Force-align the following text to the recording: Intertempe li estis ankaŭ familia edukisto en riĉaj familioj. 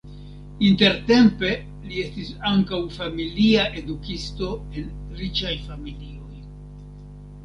Intertempe 0.67 1.49
li 1.89 1.99
estis 2.03 2.31
ankaŭ 2.51 2.79
familia 2.95 3.65
edukisto 3.81 4.49
en 4.81 4.87
riĉaj 5.21 5.53
familioj. 5.67 6.41